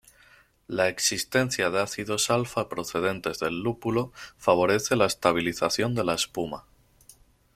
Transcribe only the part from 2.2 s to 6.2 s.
alfa procedentes del lúpulo favorece la estabilización de la